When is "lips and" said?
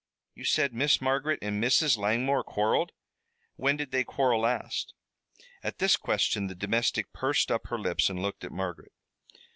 7.77-8.19